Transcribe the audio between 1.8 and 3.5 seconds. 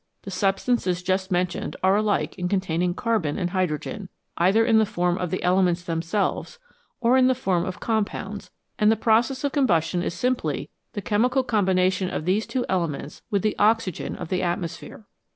are alike in containing carbon